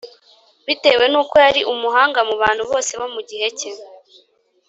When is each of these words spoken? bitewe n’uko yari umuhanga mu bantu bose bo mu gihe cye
bitewe 0.67 1.05
n’uko 1.11 1.35
yari 1.45 1.61
umuhanga 1.73 2.19
mu 2.29 2.35
bantu 2.41 2.63
bose 2.71 2.91
bo 2.99 3.07
mu 3.13 3.21
gihe 3.29 3.47
cye 3.57 3.71